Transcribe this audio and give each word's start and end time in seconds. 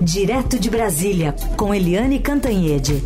Direto 0.00 0.60
de 0.60 0.70
Brasília, 0.70 1.34
com 1.56 1.74
Eliane 1.74 2.20
Cantanhede. 2.20 3.02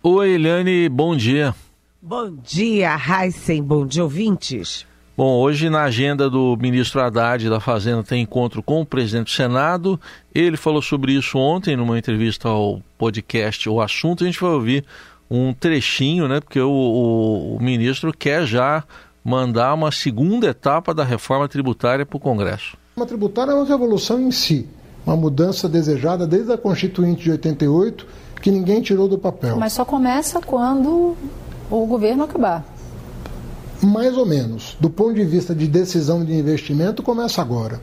Oi, 0.00 0.30
Eliane, 0.30 0.88
bom 0.88 1.16
dia. 1.16 1.52
Bom 2.00 2.36
dia, 2.42 2.96
Heisen, 2.96 3.60
bom 3.60 3.84
dia, 3.84 4.04
ouvintes. 4.04 4.86
Bom, 5.16 5.38
hoje 5.40 5.68
na 5.68 5.82
agenda 5.82 6.30
do 6.30 6.56
ministro 6.56 7.00
Haddad 7.00 7.48
da 7.48 7.60
Fazenda 7.60 8.02
tem 8.02 8.22
encontro 8.22 8.62
com 8.62 8.80
o 8.80 8.86
presidente 8.86 9.26
do 9.26 9.30
Senado. 9.30 10.00
Ele 10.34 10.56
falou 10.56 10.82
sobre 10.82 11.12
isso 11.12 11.38
ontem 11.38 11.76
numa 11.76 11.98
entrevista 11.98 12.48
ao 12.48 12.80
podcast 12.98 13.68
O 13.68 13.80
Assunto. 13.80 14.22
A 14.22 14.26
gente 14.26 14.40
vai 14.40 14.50
ouvir 14.50 14.84
um 15.34 15.52
trechinho, 15.52 16.28
né? 16.28 16.40
Porque 16.40 16.60
o, 16.60 16.70
o, 16.70 17.56
o 17.56 17.62
ministro 17.62 18.12
quer 18.12 18.46
já 18.46 18.84
mandar 19.24 19.74
uma 19.74 19.90
segunda 19.90 20.48
etapa 20.48 20.92
da 20.94 21.02
reforma 21.02 21.48
tributária 21.48 22.04
para 22.04 22.16
o 22.16 22.20
Congresso. 22.20 22.76
A 22.96 23.06
tributária 23.06 23.52
é 23.52 23.54
uma 23.54 23.64
revolução 23.64 24.20
em 24.20 24.30
si, 24.30 24.68
uma 25.04 25.16
mudança 25.16 25.68
desejada 25.68 26.26
desde 26.26 26.52
a 26.52 26.58
Constituinte 26.58 27.24
de 27.24 27.30
88, 27.32 28.06
que 28.40 28.50
ninguém 28.50 28.80
tirou 28.82 29.08
do 29.08 29.18
papel. 29.18 29.56
Mas 29.56 29.72
só 29.72 29.84
começa 29.84 30.40
quando 30.40 31.16
o 31.70 31.86
governo 31.86 32.24
acabar. 32.24 32.64
Mais 33.82 34.16
ou 34.16 34.24
menos. 34.24 34.76
Do 34.78 34.88
ponto 34.88 35.14
de 35.14 35.24
vista 35.24 35.54
de 35.54 35.66
decisão 35.66 36.24
de 36.24 36.32
investimento, 36.34 37.02
começa 37.02 37.42
agora. 37.42 37.80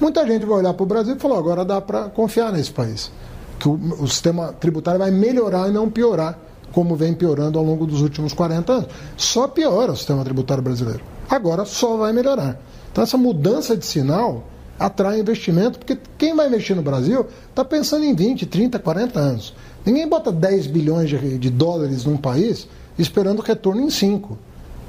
Muita 0.00 0.26
gente 0.26 0.46
vai 0.46 0.58
olhar 0.58 0.74
para 0.74 0.82
o 0.82 0.86
Brasil 0.86 1.14
e 1.14 1.18
falar: 1.18 1.38
agora 1.38 1.64
dá 1.64 1.80
para 1.80 2.08
confiar 2.08 2.52
nesse 2.52 2.70
país. 2.70 3.12
Que 3.58 3.68
o, 3.68 3.74
o, 4.00 4.08
sistema 4.08 4.52
tributário 4.54 4.98
vai 4.98 5.10
melhorar 5.10 5.68
e 5.68 5.72
não 5.72 5.90
piorar, 5.90 6.38
como 6.72 6.96
vem 6.96 7.14
piorando 7.14 7.58
ao 7.58 7.64
longo 7.64 7.86
dos 7.86 8.00
últimos 8.00 8.32
40 8.32 8.72
anos. 8.72 8.88
Só 9.16 9.48
piora 9.48 9.92
o 9.92 9.96
sistema 9.96 10.24
tributário 10.24 10.62
brasileiro. 10.62 11.00
Agora 11.28 11.64
só 11.64 11.96
vai 11.96 12.12
melhorar. 12.12 12.60
Então, 12.90 13.04
essa 13.04 13.16
mudança 13.16 13.76
de 13.76 13.86
sinal 13.86 14.44
atrai 14.78 15.20
investimento, 15.20 15.78
porque 15.78 15.98
quem 16.16 16.34
vai 16.34 16.48
investir 16.48 16.74
no 16.74 16.82
Brasil 16.82 17.26
está 17.50 17.64
pensando 17.64 18.04
em 18.04 18.14
20, 18.14 18.46
30, 18.46 18.78
40 18.78 19.18
anos. 19.18 19.54
Ninguém 19.84 20.08
bota 20.08 20.32
10 20.32 20.66
bilhões 20.66 21.08
de, 21.08 21.38
de 21.38 21.50
dólares 21.50 22.04
num 22.04 22.16
país 22.16 22.66
esperando 22.98 23.42
retorno 23.42 23.82
em 23.82 23.90
5. 23.90 24.38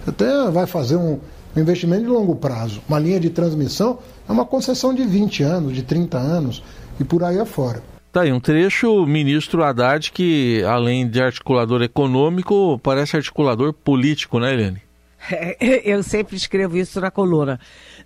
Você 0.03 0.09
até 0.09 0.49
vai 0.49 0.65
fazer 0.65 0.95
um, 0.95 1.19
um 1.55 1.59
investimento 1.59 2.03
de 2.03 2.09
longo 2.09 2.35
prazo. 2.35 2.81
Uma 2.87 2.99
linha 2.99 3.19
de 3.19 3.29
transmissão 3.29 3.99
é 4.27 4.31
uma 4.31 4.45
concessão 4.45 4.93
de 4.93 5.03
20 5.03 5.43
anos, 5.43 5.75
de 5.75 5.83
30 5.83 6.17
anos 6.17 6.63
e 6.99 7.03
por 7.03 7.23
aí 7.23 7.39
afora. 7.39 7.83
Tá 8.11 8.23
aí 8.23 8.33
um 8.33 8.41
trecho, 8.41 9.05
ministro 9.05 9.63
Haddad, 9.63 10.11
que 10.11 10.61
além 10.65 11.07
de 11.07 11.21
articulador 11.21 11.81
econômico, 11.81 12.77
parece 12.83 13.15
articulador 13.15 13.71
político, 13.71 14.37
né, 14.37 14.53
Helene? 14.53 14.81
Eu 15.85 16.03
sempre 16.03 16.35
escrevo 16.35 16.75
isso 16.75 16.99
na 16.99 17.09
coluna, 17.09 17.57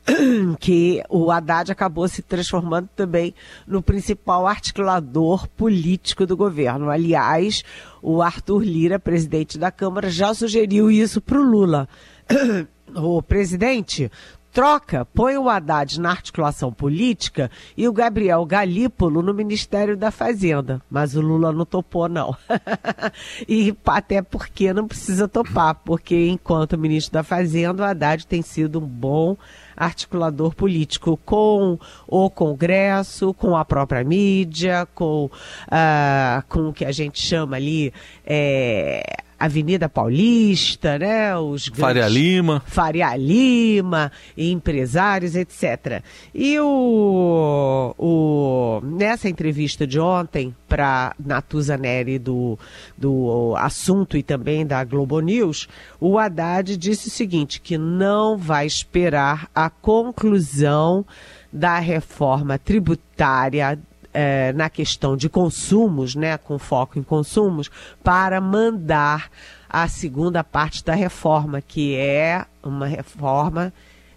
que 0.59 1.01
o 1.09 1.31
Haddad 1.31 1.71
acabou 1.71 2.07
se 2.07 2.21
transformando 2.21 2.87
também 2.95 3.33
no 3.65 3.81
principal 3.81 4.45
articulador 4.45 5.47
político 5.47 6.27
do 6.27 6.37
governo. 6.37 6.91
Aliás, 6.91 7.63
o 7.99 8.21
Arthur 8.21 8.63
Lira, 8.63 8.99
presidente 8.99 9.57
da 9.57 9.71
Câmara, 9.71 10.07
já 10.11 10.35
sugeriu 10.35 10.91
isso 10.91 11.19
para 11.19 11.39
o 11.39 11.43
Lula. 11.43 11.89
O 12.97 13.21
presidente 13.21 14.09
troca, 14.55 15.03
põe 15.03 15.35
o 15.35 15.49
Haddad 15.49 15.99
na 15.99 16.11
articulação 16.11 16.71
política 16.71 17.51
e 17.75 17.89
o 17.89 17.91
Gabriel 17.91 18.45
Galípolo 18.45 19.21
no 19.21 19.33
Ministério 19.33 19.97
da 19.97 20.11
Fazenda. 20.11 20.81
Mas 20.89 21.13
o 21.13 21.19
Lula 21.19 21.51
não 21.51 21.65
topou, 21.65 22.07
não. 22.07 22.33
e 23.49 23.75
até 23.85 24.21
porque 24.21 24.71
não 24.71 24.87
precisa 24.87 25.27
topar, 25.27 25.75
porque 25.83 26.29
enquanto 26.29 26.77
ministro 26.77 27.11
da 27.11 27.21
Fazenda, 27.21 27.83
o 27.83 27.85
Haddad 27.85 28.25
tem 28.25 28.41
sido 28.41 28.79
um 28.79 28.87
bom 28.87 29.35
articulador 29.75 30.55
político 30.55 31.19
com 31.25 31.77
o 32.07 32.29
Congresso, 32.29 33.33
com 33.33 33.57
a 33.57 33.65
própria 33.65 34.05
mídia, 34.05 34.87
com, 34.95 35.25
uh, 35.25 36.43
com 36.47 36.69
o 36.69 36.73
que 36.73 36.85
a 36.85 36.93
gente 36.93 37.21
chama 37.21 37.57
ali. 37.57 37.93
É, 38.25 39.24
Avenida 39.39 39.89
Paulista, 39.89 40.97
né? 40.97 41.35
Os 41.37 41.67
Faria 41.67 42.07
Lima. 42.07 42.63
Faria 42.65 43.15
Lima, 43.15 44.11
empresários, 44.37 45.35
etc. 45.35 46.01
E 46.33 46.59
o, 46.59 47.93
o 47.97 48.81
nessa 48.83 49.27
entrevista 49.29 49.85
de 49.85 49.99
ontem 49.99 50.55
para 50.67 51.15
Natuza 51.19 51.77
Neri 51.77 52.17
do, 52.17 52.57
do 52.97 53.53
assunto 53.57 54.17
e 54.17 54.23
também 54.23 54.65
da 54.65 54.83
Globo 54.83 55.19
News, 55.19 55.67
o 55.99 56.17
Haddad 56.17 56.75
disse 56.77 57.07
o 57.07 57.11
seguinte, 57.11 57.59
que 57.61 57.77
não 57.77 58.37
vai 58.37 58.65
esperar 58.65 59.49
a 59.53 59.69
conclusão 59.69 61.05
da 61.51 61.79
reforma 61.79 62.57
tributária 62.57 63.79
é, 64.15 64.53
na 64.53 64.69
questão 64.69 65.17
de 65.17 65.27
consumos, 65.27 66.15
né, 66.15 66.37
com 66.37 66.57
foco 66.57 66.97
em 66.97 67.03
consumos, 67.03 67.69
para 68.01 68.39
mandar 68.39 69.29
a 69.69 69.89
segunda 69.89 70.41
parte 70.41 70.85
da 70.85 70.95
reforma, 70.95 71.61
que 71.61 71.95
é 71.97 72.45
uma 72.63 72.87
reforma 72.87 73.73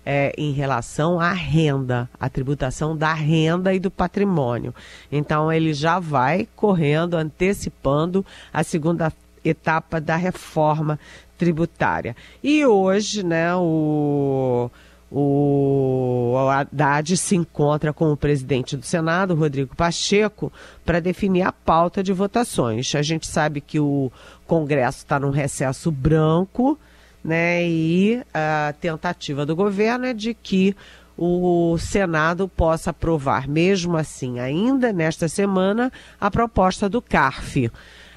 é, 0.07 0.33
em 0.39 0.53
relação 0.53 1.19
à 1.19 1.33
renda, 1.33 2.09
a 2.19 2.29
tributação 2.29 2.97
da 2.97 3.13
renda 3.13 3.75
e 3.75 3.81
do 3.81 3.91
patrimônio. 3.91 4.73
Então 5.11 5.53
ele 5.53 5.75
já 5.75 5.99
vai 5.99 6.47
correndo, 6.55 7.15
antecipando 7.15 8.25
a 8.53 8.63
segunda 8.63 9.13
etapa 9.45 10.01
da 10.01 10.15
reforma 10.15 10.97
tributária. 11.37 12.15
E 12.41 12.65
hoje, 12.65 13.25
né, 13.25 13.53
o 13.57 14.71
o 15.11 16.35
Haddad 16.51 17.17
se 17.17 17.35
encontra 17.35 17.93
com 17.93 18.13
o 18.13 18.17
presidente 18.17 18.77
do 18.77 18.85
Senado, 18.85 19.35
Rodrigo 19.35 19.75
Pacheco, 19.75 20.53
para 20.85 21.01
definir 21.01 21.43
a 21.43 21.53
pauta 21.53 22.03
de 22.03 22.13
votações. 22.13 22.95
A 22.95 23.03
gente 23.03 23.27
sabe 23.27 23.61
que 23.61 23.81
o 23.81 24.13
Congresso 24.47 24.99
está 24.99 25.19
num 25.19 25.31
recesso 25.31 25.91
branco, 25.91 26.79
né? 27.25 27.67
E 27.67 28.23
a 28.35 28.75
tentativa 28.81 29.47
do 29.47 29.57
governo 29.57 30.05
é 30.05 30.13
de 30.13 30.35
que 30.35 30.77
o 31.17 31.77
Senado 31.79 32.47
possa 32.47 32.91
aprovar, 32.91 33.49
mesmo 33.49 33.97
assim, 33.97 34.39
ainda 34.39 34.93
nesta 34.93 35.27
semana, 35.27 35.91
a 36.21 36.31
proposta 36.31 36.89
do 36.89 37.03
CARF. 37.03 37.71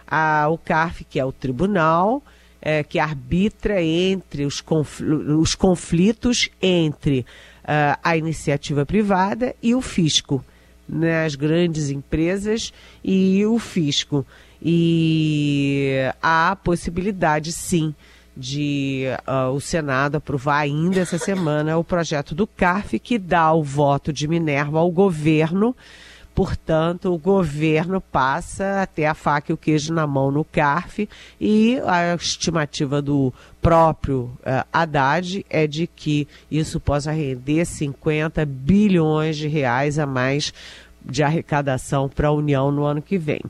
A, 0.05 0.47
o 0.49 0.57
CARF, 0.57 1.05
que 1.05 1.19
é 1.19 1.25
o 1.25 1.31
tribunal 1.31 2.21
é, 2.61 2.83
que 2.83 2.99
arbitra 2.99 3.81
entre 3.81 4.45
os, 4.45 4.63
os 5.39 5.55
conflitos 5.55 6.49
entre 6.61 7.25
uh, 7.63 7.97
a 8.03 8.15
iniciativa 8.15 8.85
privada 8.85 9.55
e 9.61 9.73
o 9.73 9.81
fisco, 9.81 10.43
né, 10.87 11.25
as 11.25 11.35
grandes 11.35 11.89
empresas 11.89 12.71
e 13.03 13.45
o 13.45 13.57
fisco. 13.57 14.25
E 14.61 15.95
há 16.21 16.55
possibilidade, 16.63 17.51
sim, 17.51 17.95
de 18.37 19.05
uh, 19.27 19.51
o 19.51 19.59
Senado 19.59 20.17
aprovar 20.17 20.59
ainda 20.59 20.99
essa 20.99 21.17
semana 21.17 21.77
o 21.77 21.83
projeto 21.83 22.35
do 22.35 22.45
CARF, 22.45 22.99
que 22.99 23.17
dá 23.17 23.51
o 23.51 23.63
voto 23.63 24.13
de 24.13 24.27
Minerva 24.27 24.79
ao 24.79 24.91
governo 24.91 25.75
Portanto, 26.41 27.13
o 27.13 27.19
governo 27.19 28.01
passa 28.01 28.81
até 28.81 29.05
a 29.05 29.13
faca 29.13 29.51
e 29.51 29.53
o 29.53 29.57
queijo 29.57 29.93
na 29.93 30.07
mão 30.07 30.31
no 30.31 30.43
CARF 30.43 31.07
e 31.39 31.79
a 31.85 32.15
estimativa 32.15 32.99
do 32.99 33.31
próprio 33.61 34.21
uh, 34.39 34.65
Haddad 34.73 35.45
é 35.47 35.67
de 35.67 35.85
que 35.85 36.27
isso 36.49 36.79
possa 36.79 37.11
render 37.11 37.63
50 37.63 38.43
bilhões 38.43 39.37
de 39.37 39.47
reais 39.47 39.99
a 39.99 40.07
mais 40.07 40.51
de 41.05 41.21
arrecadação 41.21 42.09
para 42.09 42.29
a 42.29 42.31
União 42.31 42.71
no 42.71 42.85
ano 42.85 43.03
que 43.03 43.19
vem. 43.19 43.41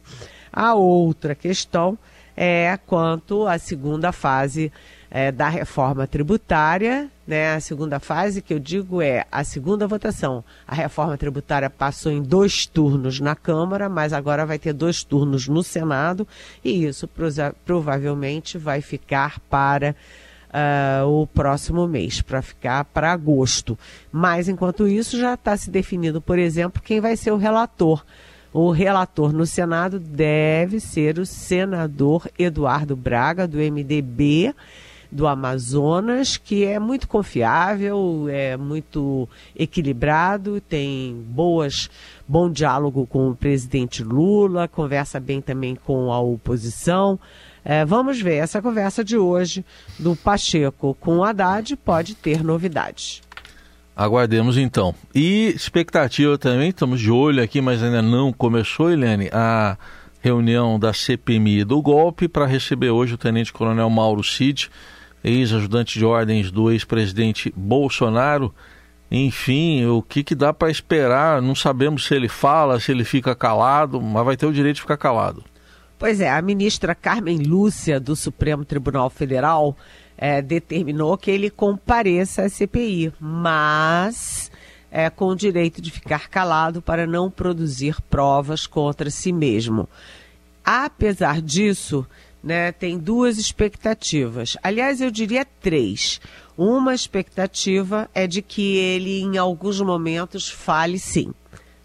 A 0.52 0.74
outra 0.74 1.34
questão 1.34 1.98
é 2.36 2.78
quanto 2.86 3.48
à 3.48 3.58
segunda 3.58 4.12
fase 4.12 4.72
é, 5.10 5.30
da 5.30 5.50
reforma 5.50 6.08
tributária, 6.08 7.10
né? 7.28 7.54
A 7.54 7.60
segunda 7.60 8.00
fase 8.00 8.42
que 8.42 8.54
eu 8.54 8.60
digo 8.60 9.02
é 9.02 9.26
a 9.30 9.44
segunda 9.44 9.86
votação. 9.86 10.44
A 10.66 10.74
reforma 10.74 11.18
tributária 11.18 11.70
passou 11.70 12.12
em 12.12 12.22
dois 12.22 12.66
turnos 12.66 13.20
na 13.20 13.36
Câmara, 13.36 13.90
mas 13.90 14.14
agora 14.14 14.46
vai 14.46 14.58
ter 14.58 14.72
dois 14.72 15.04
turnos 15.04 15.50
no 15.50 15.62
Senado 15.64 16.26
e 16.64 16.86
isso 16.86 17.10
provavelmente 17.66 18.58
vai 18.58 18.82
ficar 18.82 19.40
para 19.50 19.96
Uh, 20.54 21.08
o 21.08 21.26
próximo 21.26 21.88
mês, 21.88 22.22
para 22.22 22.42
ficar 22.42 22.84
para 22.84 23.14
agosto. 23.14 23.80
Mas, 24.12 24.50
enquanto 24.50 24.86
isso, 24.86 25.18
já 25.18 25.36
está 25.36 25.56
se 25.56 25.72
definindo, 25.72 26.20
por 26.20 26.38
exemplo, 26.38 26.82
quem 26.82 27.00
vai 27.00 27.16
ser 27.16 27.32
o 27.32 27.38
relator. 27.38 28.04
O 28.54 28.72
relator 28.72 29.32
no 29.32 29.46
Senado 29.46 29.98
deve 29.98 30.80
ser 30.80 31.18
o 31.20 31.26
senador 31.26 32.30
Eduardo 32.38 32.96
Braga, 32.98 33.48
do 33.48 33.58
MDB 33.58 34.54
do 35.12 35.28
Amazonas, 35.28 36.38
que 36.38 36.64
é 36.64 36.80
muito 36.80 37.08
confiável, 37.08 38.28
é 38.30 38.56
muito 38.56 39.28
equilibrado, 39.56 40.62
tem 40.62 41.22
boas, 41.28 41.90
bom 42.28 42.50
diálogo 42.50 43.06
com 43.06 43.30
o 43.30 43.36
presidente 43.36 44.04
Lula, 44.04 44.68
conversa 44.68 45.20
bem 45.20 45.42
também 45.42 45.76
com 45.76 46.12
a 46.12 46.20
oposição. 46.20 47.20
É, 47.64 47.86
vamos 47.86 48.22
ver, 48.22 48.36
essa 48.36 48.62
conversa 48.62 49.04
de 49.04 49.18
hoje 49.18 49.66
do 50.00 50.16
Pacheco 50.16 50.96
com 51.00 51.18
o 51.18 51.24
Haddad 51.24 51.76
pode 51.76 52.16
ter 52.16 52.44
novidades. 52.44 53.22
Aguardemos 53.96 54.58
então. 54.58 54.96
E 55.14 55.48
expectativa 55.56 56.38
também, 56.38 56.70
estamos 56.70 57.00
de 57.00 57.12
olho 57.12 57.44
aqui, 57.44 57.62
mas 57.62 57.84
ainda 57.84 58.02
não 58.02 58.32
começou, 58.32 58.92
Helene, 58.92 59.30
a 59.32 59.78
reunião 60.22 60.80
da 60.80 60.94
CPMI 60.94 61.64
do 61.64 61.82
golpe 61.82 62.28
para 62.28 62.46
receber 62.46 62.92
hoje 62.92 63.16
o 63.16 63.18
Tenente 63.18 63.52
Coronel 63.52 63.90
Mauro 63.90 64.24
Cid, 64.24 64.70
ex-ajudante 65.24 65.98
de 65.98 66.06
ordens 66.06 66.52
do 66.52 66.72
ex-presidente 66.72 67.52
Bolsonaro. 67.56 68.54
Enfim, 69.10 69.86
o 69.86 70.02
que, 70.02 70.24
que 70.24 70.36
dá 70.36 70.54
para 70.54 70.72
esperar? 70.72 71.42
Não 71.42 71.54
sabemos 71.54 72.06
se 72.06 72.16
ele 72.16 72.30
fala, 72.30 72.80
se 72.80 72.92
ele 72.92 73.04
fica 73.04 73.36
calado, 73.36 74.00
mas 74.00 74.24
vai 74.24 74.38
ter 74.38 74.46
o 74.46 74.54
direito 74.54 74.76
de 74.76 74.82
ficar 74.82 74.98
calado. 74.98 75.44
Pois 76.00 76.22
é, 76.22 76.32
a 76.32 76.42
ministra 76.42 76.96
Carmen 76.96 77.40
Lúcia, 77.40 78.00
do 78.00 78.16
Supremo 78.16 78.64
Tribunal 78.64 79.10
Federal, 79.10 79.76
é, 80.22 80.40
determinou 80.40 81.18
que 81.18 81.32
ele 81.32 81.50
compareça 81.50 82.44
à 82.44 82.50
CPI, 82.50 83.12
mas 83.20 84.52
é, 84.92 85.10
com 85.10 85.30
o 85.30 85.36
direito 85.36 85.82
de 85.82 85.90
ficar 85.90 86.30
calado 86.30 86.80
para 86.80 87.08
não 87.08 87.32
produzir 87.32 88.00
provas 88.04 88.68
contra 88.68 89.10
si 89.10 89.34
mesmo. 89.34 89.90
Apesar 90.64 91.42
disso, 91.42 92.06
né, 92.44 92.72
tem 92.72 93.00
duas 93.00 93.40
expectativas. 93.40 94.56
Aliás, 94.62 95.02
eu 95.02 95.10
diria 95.10 95.44
três. 95.44 96.22
Uma 96.56 96.94
expectativa 96.94 98.08
é 98.14 98.28
de 98.28 98.44
que 98.44 98.78
ele, 98.78 99.22
em 99.22 99.40
alguns 99.40 99.82
momentos, 99.82 100.48
fale 100.48 101.00
sim. 101.00 101.34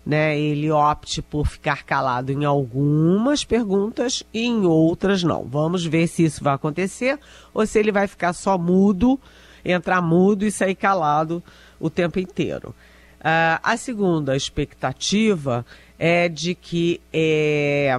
Né, 0.06 0.38
ele 0.38 0.70
opte 0.70 1.20
por 1.20 1.48
ficar 1.48 1.82
calado 1.82 2.30
em 2.30 2.44
algumas 2.44 3.44
perguntas 3.44 4.22
e 4.32 4.46
em 4.46 4.64
outras 4.64 5.24
não. 5.24 5.42
Vamos 5.42 5.84
ver 5.84 6.06
se 6.06 6.24
isso 6.24 6.44
vai 6.44 6.54
acontecer 6.54 7.18
ou 7.52 7.66
se 7.66 7.76
ele 7.76 7.90
vai 7.90 8.06
ficar 8.06 8.32
só 8.32 8.56
mudo, 8.56 9.18
entrar 9.64 10.00
mudo 10.00 10.46
e 10.46 10.52
sair 10.52 10.76
calado 10.76 11.42
o 11.80 11.90
tempo 11.90 12.20
inteiro. 12.20 12.72
Uh, 13.18 13.58
a 13.60 13.76
segunda 13.76 14.36
expectativa 14.36 15.66
é 15.98 16.28
de 16.28 16.54
que 16.54 17.00
é, 17.12 17.98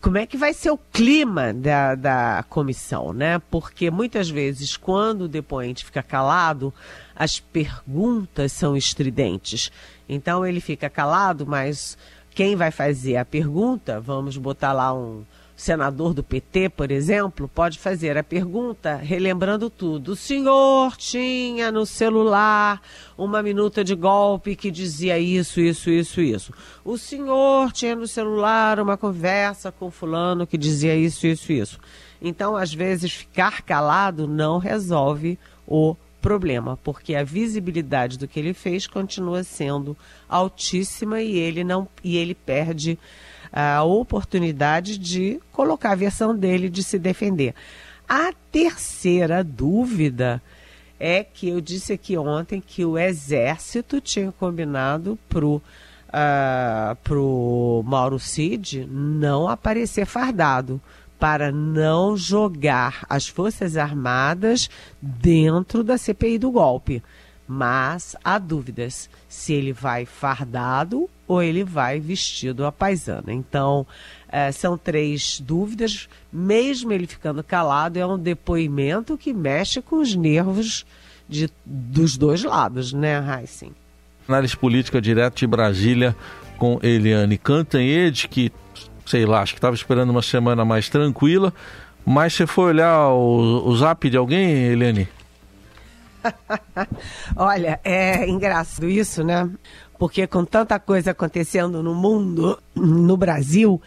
como 0.00 0.18
é 0.18 0.26
que 0.26 0.36
vai 0.36 0.52
ser 0.52 0.70
o 0.70 0.78
clima 0.78 1.52
da, 1.52 1.94
da 1.94 2.44
comissão, 2.48 3.12
né? 3.12 3.40
Porque 3.50 3.90
muitas 3.90 4.28
vezes, 4.28 4.76
quando 4.76 5.22
o 5.22 5.28
depoente 5.28 5.84
fica 5.84 6.02
calado, 6.02 6.74
as 7.20 7.38
perguntas 7.38 8.50
são 8.50 8.74
estridentes. 8.74 9.70
Então 10.08 10.46
ele 10.46 10.58
fica 10.58 10.88
calado, 10.88 11.46
mas 11.46 11.98
quem 12.34 12.56
vai 12.56 12.70
fazer 12.70 13.18
a 13.18 13.26
pergunta, 13.26 14.00
vamos 14.00 14.38
botar 14.38 14.72
lá 14.72 14.94
um 14.94 15.22
senador 15.54 16.14
do 16.14 16.22
PT, 16.22 16.70
por 16.70 16.90
exemplo, 16.90 17.46
pode 17.46 17.78
fazer 17.78 18.16
a 18.16 18.24
pergunta 18.24 18.96
relembrando 18.96 19.68
tudo. 19.68 20.12
O 20.12 20.16
senhor 20.16 20.96
tinha 20.96 21.70
no 21.70 21.84
celular 21.84 22.80
uma 23.18 23.42
minuta 23.42 23.84
de 23.84 23.94
golpe 23.94 24.56
que 24.56 24.70
dizia 24.70 25.18
isso, 25.18 25.60
isso, 25.60 25.90
isso, 25.90 26.22
isso. 26.22 26.54
O 26.82 26.96
senhor 26.96 27.70
tinha 27.72 27.94
no 27.94 28.08
celular 28.08 28.80
uma 28.80 28.96
conversa 28.96 29.70
com 29.70 29.90
fulano 29.90 30.46
que 30.46 30.56
dizia 30.56 30.96
isso, 30.96 31.26
isso, 31.26 31.52
isso. 31.52 31.78
Então, 32.22 32.56
às 32.56 32.72
vezes, 32.72 33.12
ficar 33.12 33.60
calado 33.60 34.26
não 34.26 34.56
resolve 34.56 35.38
o 35.66 35.94
problema, 35.94 36.09
porque 36.82 37.14
a 37.14 37.24
visibilidade 37.24 38.18
do 38.18 38.28
que 38.28 38.38
ele 38.38 38.54
fez 38.54 38.86
continua 38.86 39.42
sendo 39.42 39.96
altíssima 40.28 41.20
e 41.20 41.36
ele 41.36 41.64
não 41.64 41.88
e 42.02 42.16
ele 42.16 42.34
perde 42.34 42.98
a 43.52 43.82
oportunidade 43.82 44.96
de 44.98 45.40
colocar 45.50 45.92
a 45.92 45.96
versão 45.96 46.36
dele 46.36 46.68
de 46.68 46.82
se 46.82 46.98
defender. 46.98 47.54
A 48.08 48.32
terceira 48.50 49.42
dúvida 49.42 50.42
é 50.98 51.24
que 51.24 51.48
eu 51.48 51.60
disse 51.60 51.92
aqui 51.92 52.16
ontem 52.16 52.60
que 52.60 52.84
o 52.84 52.98
Exército 52.98 54.00
tinha 54.00 54.30
combinado 54.32 55.18
pro 55.28 55.62
uh, 56.10 56.96
pro 57.02 57.82
Mauro 57.86 58.18
Cid 58.18 58.86
não 58.90 59.48
aparecer 59.48 60.04
fardado 60.04 60.80
para 61.20 61.52
não 61.52 62.16
jogar 62.16 63.04
as 63.08 63.28
Forças 63.28 63.76
Armadas 63.76 64.70
dentro 65.00 65.84
da 65.84 65.98
CPI 65.98 66.38
do 66.38 66.50
golpe. 66.50 67.02
Mas 67.46 68.16
há 68.24 68.38
dúvidas 68.38 69.10
se 69.28 69.52
ele 69.52 69.72
vai 69.72 70.06
fardado 70.06 71.10
ou 71.28 71.42
ele 71.42 71.62
vai 71.62 72.00
vestido 72.00 72.64
à 72.64 72.72
paisana. 72.72 73.32
Então, 73.32 73.86
é, 74.28 74.50
são 74.50 74.78
três 74.78 75.40
dúvidas. 75.40 76.08
Mesmo 76.32 76.92
ele 76.92 77.06
ficando 77.06 77.44
calado, 77.44 77.98
é 77.98 78.06
um 78.06 78.18
depoimento 78.18 79.18
que 79.18 79.32
mexe 79.32 79.82
com 79.82 79.96
os 79.96 80.14
nervos 80.14 80.86
de, 81.28 81.50
dos 81.66 82.16
dois 82.16 82.42
lados, 82.42 82.92
né, 82.92 83.18
Heissing? 83.18 83.72
Análise 84.28 84.56
política 84.56 85.00
direto 85.00 85.38
de 85.38 85.46
Brasília 85.46 86.16
com 86.56 86.78
Eliane 86.82 87.36
Cantanhede, 87.36 88.28
que, 88.28 88.52
sei 89.10 89.26
lá, 89.26 89.42
acho 89.42 89.54
que 89.54 89.58
estava 89.58 89.74
esperando 89.74 90.10
uma 90.10 90.22
semana 90.22 90.64
mais 90.64 90.88
tranquila. 90.88 91.52
Mas 92.06 92.32
você 92.32 92.46
foi 92.46 92.66
olhar 92.66 93.08
o, 93.08 93.68
o 93.68 93.76
zap 93.76 94.08
de 94.08 94.16
alguém, 94.16 94.50
Eliane? 94.68 95.08
Olha, 97.36 97.80
é 97.84 98.28
engraçado 98.28 98.88
isso, 98.88 99.24
né? 99.24 99.50
Porque 99.98 100.26
com 100.26 100.44
tanta 100.44 100.78
coisa 100.78 101.10
acontecendo 101.10 101.82
no 101.82 101.94
mundo, 101.94 102.58
no 102.74 103.16
Brasil, 103.16 103.80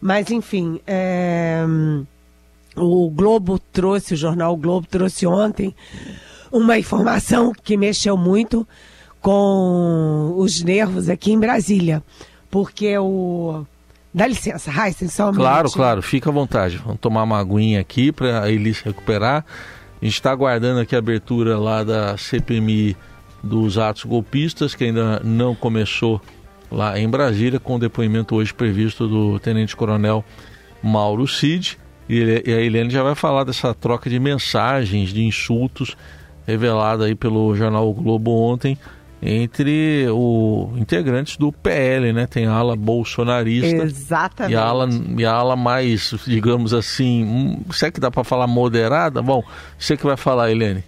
mas 0.00 0.30
enfim, 0.30 0.80
é... 0.86 1.62
o 2.74 3.10
Globo 3.10 3.58
trouxe, 3.58 4.14
o 4.14 4.16
jornal 4.16 4.54
o 4.54 4.56
Globo 4.56 4.86
trouxe 4.86 5.26
ontem 5.26 5.74
uma 6.50 6.78
informação 6.78 7.52
que 7.52 7.76
mexeu 7.76 8.16
muito 8.16 8.66
com 9.20 10.34
os 10.38 10.62
nervos 10.62 11.10
aqui 11.10 11.32
em 11.32 11.38
Brasília, 11.38 12.02
porque 12.50 12.96
o 12.96 13.66
Dá 14.12 14.26
licença, 14.26 14.70
Raíssa, 14.70 15.06
só 15.08 15.30
um 15.30 15.34
Claro, 15.34 15.56
minutinho. 15.58 15.76
claro, 15.76 16.02
fica 16.02 16.30
à 16.30 16.32
vontade. 16.32 16.78
Vamos 16.78 16.98
tomar 17.00 17.22
uma 17.24 17.38
aguinha 17.38 17.80
aqui 17.80 18.10
para 18.10 18.42
a 18.42 18.50
Elis 18.50 18.80
recuperar. 18.80 19.44
A 20.00 20.04
gente 20.04 20.14
está 20.14 20.30
aguardando 20.32 20.80
aqui 20.80 20.94
a 20.94 20.98
abertura 20.98 21.58
lá 21.58 21.84
da 21.84 22.16
CPMI 22.16 22.96
dos 23.42 23.78
atos 23.78 24.04
golpistas, 24.04 24.74
que 24.74 24.84
ainda 24.84 25.20
não 25.24 25.54
começou 25.54 26.20
lá 26.70 26.98
em 26.98 27.08
Brasília, 27.08 27.60
com 27.60 27.76
o 27.76 27.78
depoimento 27.78 28.34
hoje 28.34 28.52
previsto 28.54 29.06
do 29.06 29.38
Tenente 29.38 29.76
Coronel 29.76 30.24
Mauro 30.82 31.26
Cid. 31.26 31.78
E, 32.08 32.42
a 32.46 32.60
Helene 32.60 32.90
já 32.90 33.02
vai 33.02 33.14
falar 33.14 33.44
dessa 33.44 33.74
troca 33.74 34.08
de 34.08 34.18
mensagens, 34.18 35.10
de 35.12 35.22
insultos, 35.24 35.96
revelada 36.46 37.04
aí 37.04 37.14
pelo 37.14 37.54
jornal 37.54 37.88
o 37.90 37.92
Globo 37.92 38.30
ontem, 38.30 38.78
entre 39.20 40.06
os 40.10 40.78
integrantes 40.78 41.36
do 41.36 41.52
PL, 41.52 42.12
né? 42.12 42.26
Tem 42.26 42.46
a 42.46 42.52
ala 42.52 42.76
bolsonarista 42.76 43.84
Exatamente. 43.84 44.52
E 44.52 44.56
a 44.56 44.64
ala, 44.64 44.88
e 45.16 45.24
a 45.24 45.32
ala 45.32 45.56
mais, 45.56 46.14
digamos 46.26 46.72
assim, 46.72 47.24
hum, 47.24 47.60
será 47.72 47.90
que 47.90 48.00
dá 48.00 48.10
para 48.10 48.24
falar 48.24 48.46
moderada? 48.46 49.20
Bom, 49.20 49.42
você 49.78 49.96
que 49.96 50.04
vai 50.04 50.16
falar, 50.16 50.50
Helene. 50.50 50.84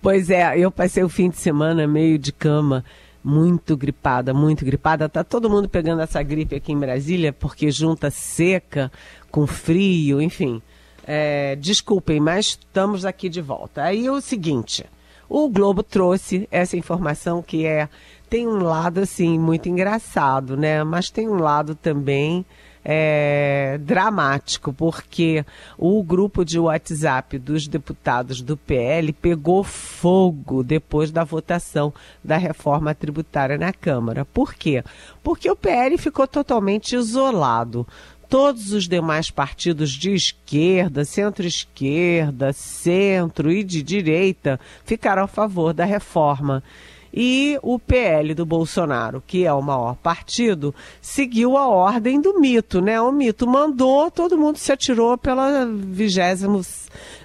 Pois 0.00 0.28
é, 0.30 0.58
eu 0.58 0.70
passei 0.70 1.02
o 1.02 1.08
fim 1.08 1.30
de 1.30 1.38
semana 1.38 1.86
meio 1.86 2.18
de 2.18 2.30
cama, 2.30 2.84
muito 3.22 3.76
gripada, 3.76 4.34
muito 4.34 4.64
gripada. 4.64 5.08
Tá 5.08 5.24
todo 5.24 5.48
mundo 5.48 5.68
pegando 5.68 6.02
essa 6.02 6.22
gripe 6.22 6.56
aqui 6.56 6.72
em 6.72 6.78
Brasília, 6.78 7.32
porque 7.32 7.70
junta 7.70 8.10
seca 8.10 8.92
com 9.30 9.46
frio, 9.46 10.20
enfim. 10.20 10.60
É, 11.06 11.56
desculpem, 11.56 12.20
mas 12.20 12.46
estamos 12.46 13.04
aqui 13.04 13.28
de 13.28 13.40
volta. 13.40 13.82
Aí 13.82 14.06
é 14.06 14.12
o 14.12 14.20
seguinte, 14.20 14.84
o 15.28 15.48
Globo 15.48 15.82
trouxe 15.82 16.48
essa 16.50 16.76
informação 16.76 17.42
que 17.42 17.66
é 17.66 17.88
tem 18.28 18.48
um 18.48 18.62
lado 18.62 19.00
assim 19.00 19.38
muito 19.38 19.68
engraçado, 19.68 20.56
né? 20.56 20.82
Mas 20.82 21.10
tem 21.10 21.28
um 21.28 21.38
lado 21.38 21.74
também 21.74 22.44
é, 22.84 23.78
dramático, 23.80 24.72
porque 24.72 25.44
o 25.78 26.02
grupo 26.02 26.44
de 26.44 26.58
WhatsApp 26.58 27.38
dos 27.38 27.66
deputados 27.66 28.42
do 28.42 28.56
PL 28.56 29.12
pegou 29.12 29.64
fogo 29.64 30.62
depois 30.62 31.10
da 31.10 31.24
votação 31.24 31.94
da 32.22 32.36
reforma 32.36 32.94
tributária 32.94 33.56
na 33.56 33.72
Câmara. 33.72 34.24
Por 34.24 34.54
quê? 34.54 34.84
Porque 35.22 35.50
o 35.50 35.56
PL 35.56 35.96
ficou 35.96 36.26
totalmente 36.26 36.94
isolado 36.94 37.86
todos 38.34 38.72
os 38.72 38.88
demais 38.88 39.30
partidos 39.30 39.92
de 39.92 40.12
esquerda, 40.12 41.04
centro-esquerda, 41.04 42.52
centro 42.52 43.48
e 43.48 43.62
de 43.62 43.80
direita 43.80 44.58
ficaram 44.84 45.22
a 45.22 45.28
favor 45.28 45.72
da 45.72 45.84
reforma. 45.84 46.60
E 47.16 47.56
o 47.62 47.78
PL 47.78 48.34
do 48.34 48.44
Bolsonaro, 48.44 49.22
que 49.24 49.46
é 49.46 49.52
o 49.52 49.62
maior 49.62 49.94
partido, 49.94 50.74
seguiu 51.00 51.56
a 51.56 51.68
ordem 51.68 52.20
do 52.20 52.40
mito, 52.40 52.80
né? 52.80 53.00
O 53.00 53.12
mito 53.12 53.46
mandou, 53.46 54.10
todo 54.10 54.36
mundo 54.36 54.58
se 54.58 54.72
atirou 54.72 55.16
pela 55.16 55.64
vigésimo 55.64 56.60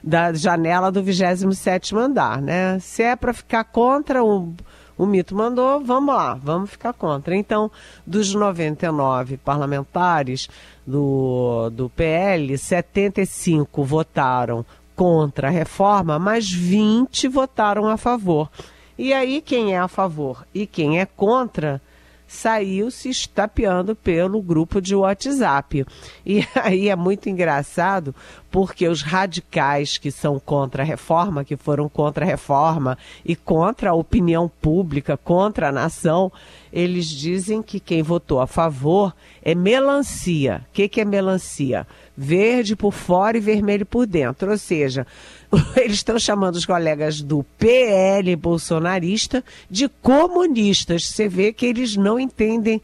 da 0.04 0.32
janela 0.32 0.92
do 0.92 1.02
27 1.02 1.96
andar, 1.96 2.40
né? 2.40 2.78
Se 2.78 3.02
é 3.02 3.16
para 3.16 3.34
ficar 3.34 3.64
contra 3.64 4.24
o 4.24 4.54
O 5.00 5.06
mito 5.06 5.34
mandou, 5.34 5.82
vamos 5.82 6.14
lá, 6.14 6.34
vamos 6.34 6.72
ficar 6.72 6.92
contra. 6.92 7.34
Então, 7.34 7.72
dos 8.06 8.34
99 8.34 9.38
parlamentares 9.38 10.50
do, 10.86 11.70
do 11.70 11.90
PL, 11.90 12.58
75 12.58 13.82
votaram 13.82 14.66
contra 14.98 15.48
a 15.48 15.52
reforma, 15.52 16.20
mas 16.20 16.52
20 16.52 17.30
votaram 17.30 17.88
a 17.88 17.96
favor. 17.96 18.52
E 18.98 19.14
aí, 19.14 19.42
quem 19.42 19.74
é 19.74 19.80
a 19.80 19.88
favor 19.88 20.46
e 20.54 20.68
quem 20.68 21.00
é 21.00 21.06
contra 21.06 21.82
saiu 22.30 22.92
se 22.92 23.10
estapeando 23.10 23.96
pelo 23.96 24.40
grupo 24.40 24.80
de 24.80 24.96
WhatsApp. 24.96 25.84
E 26.24 26.46
aí 26.64 26.88
é 26.88 26.96
muito 26.96 27.28
engraçado 27.28 28.14
porque 28.52 28.88
os 28.88 29.02
radicais 29.02 29.98
que 29.98 30.12
são 30.12 30.40
contra 30.40 30.84
a 30.84 30.86
reforma, 30.86 31.44
que 31.44 31.58
foram 31.58 31.90
contra 31.90 32.24
a 32.24 32.28
reforma 32.28 32.98
e 33.26 33.36
contra 33.36 33.90
a 33.90 33.96
opinião 33.96 34.50
pública, 34.62 35.18
contra 35.18 35.70
a 35.70 35.72
nação, 35.72 36.32
eles 36.72 37.08
dizem 37.08 37.64
que 37.64 37.80
quem 37.80 38.04
votou 38.04 38.40
a 38.40 38.48
favor 38.48 39.14
é 39.42 39.56
melancia. 39.56 40.66
O 40.70 40.74
que, 40.74 40.88
que 40.88 41.02
é 41.02 41.06
melancia? 41.06 41.88
Verde 42.16 42.76
por 42.76 42.94
fora 42.94 43.38
e 43.38 43.42
vermelho 43.42 43.86
por 43.86 44.06
dentro. 44.06 44.52
Ou 44.52 44.58
seja, 44.58 45.06
eles 45.76 45.98
estão 45.98 46.20
chamando 46.20 46.56
os 46.56 46.66
colegas 46.66 47.22
do 47.22 47.44
PL 47.58 48.36
bolsonarista 48.36 49.44
de 49.70 49.90
comunistas. 49.90 51.06
Você 51.06 51.28
vê 51.28 51.52
que 51.52 51.66
eles 51.66 51.96
não 51.96 52.20
entendem 52.20 52.82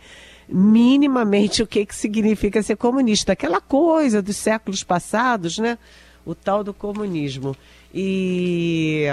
minimamente 0.48 1.64
o 1.64 1.68
que, 1.68 1.86
que 1.86 1.96
significa 1.96 2.62
ser 2.62 2.76
comunista. 2.76 3.34
Aquela 3.34 3.62
coisa 3.62 4.22
dos 4.22 4.38
séculos 4.38 4.84
passados, 4.84 5.58
né? 5.58 5.78
O 6.26 6.34
tal 6.34 6.64
do 6.64 6.74
comunismo. 6.74 7.56
E, 7.94 9.06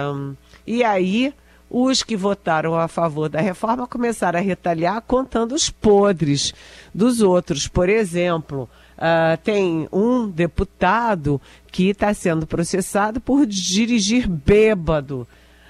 e 0.67 0.83
aí, 0.83 1.33
os 1.69 2.03
que 2.03 2.17
votaram 2.17 2.75
a 2.75 2.89
favor 2.89 3.29
da 3.29 3.41
reforma 3.41 3.87
começaram 3.87 4.39
a 4.39 4.43
retaliar 4.43 5.01
contando 5.03 5.55
os 5.55 5.69
podres 5.69 6.55
dos 6.95 7.21
outros. 7.21 7.69
Por 7.69 7.89
exemplo, 7.89 8.69
Uh, 9.03 9.37
tem 9.43 9.89
um 9.93 10.29
deputado 10.29 11.41
que 11.73 11.89
está 11.89 12.15
sendo 12.15 12.47
processado 12.47 13.21
por 13.21 13.45
dirigir 13.45 14.29
bêbado. 14.29 15.27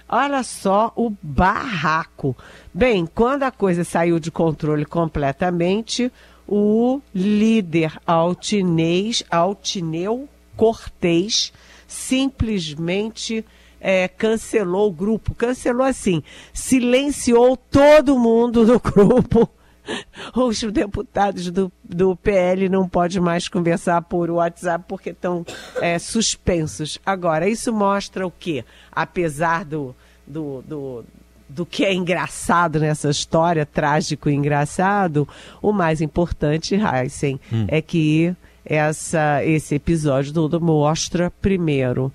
Olha 0.07 0.43
só 0.43 0.93
o 0.95 1.11
barraco. 1.23 2.37
Bem, 2.75 3.07
quando 3.07 3.45
a 3.45 3.51
coisa 3.51 3.85
saiu 3.85 4.21
de 4.21 4.31
controle 4.31 4.85
completamente, 4.85 6.13
o 6.47 7.01
líder 7.15 7.99
altinês, 8.07 9.25
altineu 9.31 10.29
Cortez 10.55 11.55
simplesmente 11.89 13.43
é, 13.81 14.07
cancelou 14.09 14.91
o 14.91 14.93
grupo. 14.93 15.35
Cancelou 15.35 15.87
assim, 15.87 16.23
silenciou 16.53 17.57
todo 17.57 18.19
mundo 18.19 18.67
do 18.67 18.77
grupo 18.93 19.49
os 20.35 20.63
deputados 20.63 21.51
do, 21.51 21.71
do 21.83 22.17
PL 22.17 22.69
não 22.69 22.89
podem 22.89 23.21
mais 23.21 23.49
conversar 23.49 24.03
por 24.03 24.31
WhatsApp 24.31 24.85
porque 24.89 25.11
estão 25.11 25.45
é, 25.81 25.99
suspensos. 25.99 26.99
Agora, 27.05 27.49
isso 27.49 27.73
mostra 27.73 28.27
o 28.27 28.31
quê? 28.31 28.65
Apesar 28.91 29.65
do, 29.65 29.95
do, 30.27 30.63
do, 30.63 31.05
do 31.49 31.67
que 31.67 31.85
é 31.85 31.93
engraçado 31.93 32.81
nessa 32.81 33.11
história, 33.11 33.67
trágico 33.67 34.29
e 34.29 34.35
engraçado, 34.35 35.29
o 35.61 35.73
mais 35.73 36.01
importante, 36.01 36.75
Heisen, 36.75 37.41
hum. 37.53 37.67
é 37.69 37.83
que 37.83 38.35
essa, 38.65 39.45
esse 39.45 39.75
episódio 39.75 40.33
todo 40.33 40.61
mostra, 40.61 41.31
primeiro, 41.41 42.13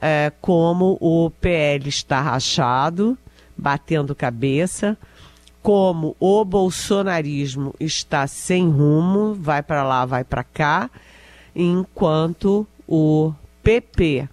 é, 0.00 0.32
como 0.40 0.96
o 1.00 1.30
PL 1.30 1.88
está 1.88 2.20
rachado, 2.20 3.18
batendo 3.56 4.14
cabeça, 4.14 4.96
como 5.62 6.16
o 6.18 6.44
bolsonarismo 6.44 7.74
está 7.78 8.26
sem 8.26 8.68
rumo, 8.70 9.34
vai 9.34 9.62
para 9.62 9.82
lá, 9.82 10.04
vai 10.06 10.24
para 10.24 10.42
cá, 10.42 10.90
enquanto 11.54 12.66
o 12.88 13.32
PP 13.62 14.28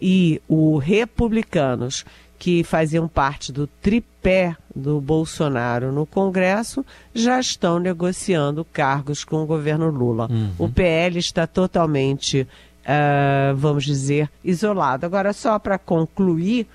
e 0.00 0.40
os 0.48 0.82
republicanos, 0.82 2.04
que 2.38 2.64
faziam 2.64 3.06
parte 3.06 3.52
do 3.52 3.66
tripé 3.66 4.56
do 4.74 4.98
Bolsonaro 4.98 5.92
no 5.92 6.06
Congresso, 6.06 6.84
já 7.14 7.38
estão 7.38 7.78
negociando 7.78 8.64
cargos 8.64 9.24
com 9.24 9.42
o 9.42 9.46
governo 9.46 9.90
Lula. 9.90 10.26
Uhum. 10.30 10.52
O 10.58 10.68
PL 10.70 11.18
está 11.18 11.46
totalmente, 11.46 12.40
uh, 12.40 13.54
vamos 13.54 13.84
dizer, 13.84 14.30
isolado. 14.42 15.04
Agora, 15.04 15.34
só 15.34 15.58
para 15.58 15.76
concluir 15.76 16.66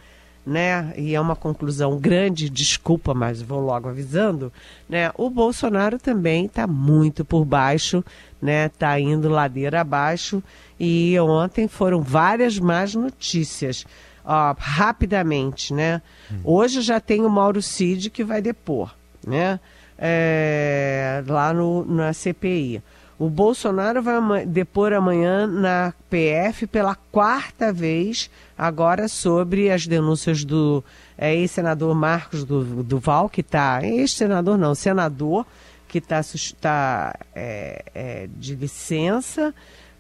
né? 0.46 0.94
E 0.96 1.16
é 1.16 1.20
uma 1.20 1.36
conclusão 1.36 1.98
grande, 1.98 2.50
desculpa, 2.50 3.14
mas 3.14 3.42
vou 3.42 3.60
logo 3.60 3.90
avisando, 3.90 4.54
né? 4.88 5.12
O 5.16 5.30
Bolsonaro 5.30 5.98
também 5.98 6.46
está 6.46 6.68
muito 6.68 7.25
por 7.25 7.44
baixo, 7.44 8.04
né? 8.42 8.68
Está 8.68 9.00
indo 9.00 9.28
ladeira 9.28 9.82
abaixo 9.82 10.44
e 10.80 11.20
ontem 11.20 11.68
foram 11.68 12.02
várias 12.02 12.60
más 12.60 12.94
notícias. 12.94 13.86
Ó, 14.24 14.56
rapidamente, 14.58 15.74
né? 15.74 16.02
Hum. 16.32 16.40
Hoje 16.44 16.82
já 16.82 17.00
tem 17.00 17.25
o 17.25 17.30
Mauro 17.30 17.62
Cid 17.62 18.10
que 18.10 18.24
vai 18.24 18.42
depor, 18.42 18.94
né? 19.25 19.60
É, 19.98 21.24
lá 21.28 21.54
no, 21.54 21.86
na 21.86 22.12
CPI. 22.12 22.82
O 23.18 23.30
Bolsonaro 23.30 24.04
vai 24.04 24.46
depor 24.46 24.92
amanhã 24.92 25.48
na 25.48 25.94
PF 26.10 26.68
pela 26.68 26.96
quarta 26.96 27.72
vez, 27.72 28.30
agora 28.58 29.08
sobre 29.08 29.72
as 29.72 29.88
denúncias 29.88 30.44
do 30.44 30.84
é, 31.18 31.34
ex-senador 31.34 31.96
Marcos 31.96 32.44
Duval, 32.44 33.30
que 33.30 33.40
está. 33.40 33.80
Ex-senador 33.82 34.58
não, 34.58 34.75
senador, 34.75 35.46
que 35.88 36.00
está 36.00 36.22
tá, 36.60 37.18
é, 37.34 37.86
é, 37.96 38.30
de 38.36 38.54
licença, 38.54 39.56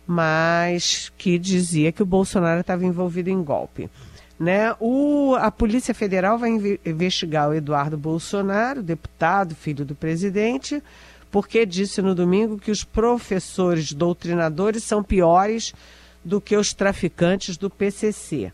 mas 0.05 1.09
que 1.17 1.39
dizia 1.39 1.93
que 1.93 2.03
o 2.03 2.05
Bolsonaro 2.05 2.59
estava 2.59 2.85
envolvido 2.85 3.29
em 3.29 3.41
golpe. 3.41 3.89
Né? 4.39 4.75
O, 4.79 5.35
a 5.35 5.49
Polícia 5.49 5.93
Federal 5.93 6.37
vai 6.37 6.49
investigar 6.85 7.49
o 7.49 7.53
Eduardo 7.53 7.97
Bolsonaro, 7.97 8.83
deputado, 8.83 9.55
filho 9.55 9.85
do 9.85 9.95
presidente 9.95 10.81
porque 11.35 11.65
disse 11.65 12.01
no 12.01 12.15
domingo 12.15 12.57
que 12.57 12.71
os 12.71 12.85
professores 12.85 13.91
doutrinadores 13.91 14.85
são 14.85 15.03
piores 15.03 15.73
do 16.23 16.39
que 16.39 16.55
os 16.55 16.73
traficantes 16.73 17.57
do 17.57 17.69
PCC. 17.69 18.53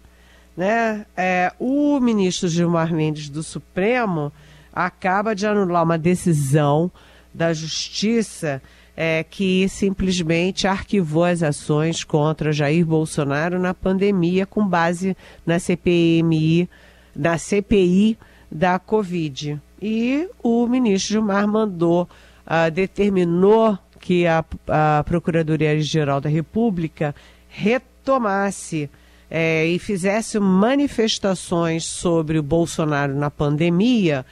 Né? 0.58 1.06
É, 1.16 1.54
o 1.60 2.00
ministro 2.00 2.50
Gilmar 2.50 2.92
Mendes 2.92 3.30
do 3.30 3.44
Supremo 3.44 4.34
acaba 4.74 5.36
de 5.36 5.46
anular 5.46 5.84
uma 5.84 5.96
decisão 5.96 6.92
da 7.32 7.54
Justiça 7.54 8.64
é, 8.96 9.24
que 9.24 9.68
simplesmente 9.70 10.68
arquivou 10.68 11.24
as 11.24 11.42
ações 11.42 12.04
contra 12.04 12.52
Jair 12.52 12.86
Bolsonaro 12.86 13.60
na 13.60 13.74
pandemia 13.74 14.46
com 14.46 14.66
base 14.66 15.16
na 15.46 15.60
CPMI, 15.60 16.70
na 17.16 17.38
CPI 17.38 18.18
da 18.52 18.78
Covid. 18.78 19.60
E 19.82 20.28
o 20.44 20.68
ministro 20.68 21.14
Gilmar 21.14 21.48
mandou 21.48 22.08
uh, 22.46 22.70
determinou 22.70 23.78
que 24.00 24.28
a, 24.28 24.44
a 24.68 25.04
Procuradoria-Geral 25.04 26.20
da 26.20 26.30
República 26.30 27.16
retomasse 27.48 28.90
é, 29.30 29.66
e 29.66 29.80
fizesse 29.80 30.38
manifestações 30.40 31.86
sobre 31.86 32.38
o 32.38 32.44
Bolsonaro 32.44 33.16
na 33.16 33.32
pandemia 33.32 34.26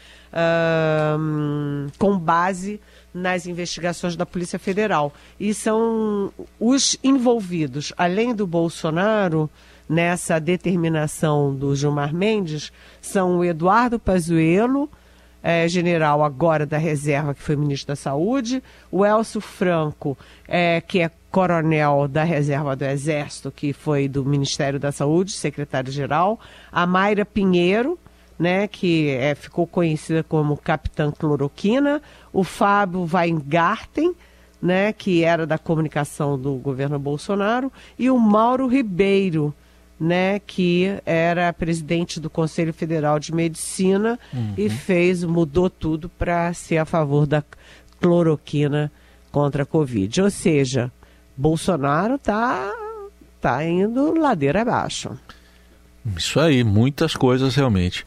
com 1.98 2.18
base 2.18 2.80
nas 3.14 3.46
investigações 3.46 4.16
da 4.16 4.26
Polícia 4.26 4.60
Federal. 4.60 5.14
E 5.40 5.54
são 5.54 6.32
os 6.60 6.98
envolvidos, 7.04 7.94
além 7.98 8.34
do 8.34 8.46
Bolsonaro, 8.46 9.50
nessa 9.88 10.40
determinação 10.40 11.54
do 11.54 11.76
Gilmar 11.76 12.14
Mendes, 12.14 12.72
são 13.02 13.40
o 13.40 13.44
Eduardo 13.44 14.00
Pazuello, 14.00 14.90
é, 15.42 15.68
general 15.68 16.24
agora 16.24 16.66
da 16.66 16.78
reserva, 16.78 17.34
que 17.34 17.42
foi 17.42 17.56
ministro 17.56 17.88
da 17.88 17.96
Saúde, 17.96 18.62
o 18.92 19.06
Elcio 19.06 19.42
Franco, 19.42 20.18
é, 20.48 20.82
que 20.82 21.00
é 21.00 21.10
coronel 21.32 22.08
da 22.08 22.24
reserva 22.24 22.76
do 22.76 22.84
Exército, 22.84 23.52
que 23.52 23.72
foi 23.72 24.08
do 24.08 24.26
Ministério 24.26 24.80
da 24.80 24.92
Saúde, 24.92 25.32
secretário-geral, 25.32 26.40
a 26.72 26.86
Mayra 26.86 27.26
Pinheiro, 27.26 27.98
né, 28.40 28.68
que 28.68 29.10
é, 29.10 29.36
ficou 29.36 29.68
conhecida 29.68 30.24
como 30.24 30.56
Capitã 30.56 31.12
Cloroquina, 31.12 32.02
o 32.32 32.44
Fábio 32.44 33.08
Weingarten, 33.12 34.16
né, 34.62 34.94
que 34.94 35.24
era 35.26 35.46
da 35.46 35.58
comunicação 35.58 36.40
do 36.40 36.54
governo 36.56 36.98
Bolsonaro, 36.98 37.72
e 37.98 38.10
o 38.10 38.18
Mauro 38.18 38.68
Ribeiro, 38.68 39.54
né, 40.00 40.40
que 40.40 40.98
era 41.06 41.52
presidente 41.52 42.20
do 42.20 42.30
Conselho 42.30 42.74
Federal 42.74 43.20
de 43.20 43.36
Medicina 43.36 44.18
uhum. 44.34 44.54
e 44.58 44.70
fez, 44.70 45.26
mudou 45.26 45.70
tudo 45.70 46.08
para 46.08 46.54
ser 46.54 46.78
a 46.78 46.86
favor 46.86 47.28
da 47.28 47.44
cloroquina 48.00 48.90
contra 49.30 49.64
a 49.64 49.66
Covid. 49.66 50.22
Ou 50.22 50.30
seja, 50.30 50.90
Bolsonaro 51.36 52.16
está 52.16 52.72
tá 53.42 53.66
indo 53.66 54.18
ladeira 54.18 54.62
abaixo. 54.62 55.18
Isso 56.18 56.40
aí, 56.40 56.64
muitas 56.64 57.16
coisas 57.16 57.56
realmente. 57.56 58.06